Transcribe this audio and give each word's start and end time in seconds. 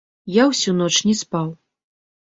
Я 0.41 0.47
ўсю 0.53 0.73
ноч 0.79 0.91
не 1.11 1.15
спаў. 1.23 1.55